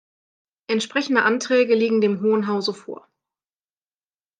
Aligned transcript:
Entsprechende 0.65 1.21
Anträge 1.21 1.75
liegen 1.75 2.01
dem 2.01 2.21
Hohen 2.21 2.47
Hause 2.47 2.73
vor. 2.73 3.07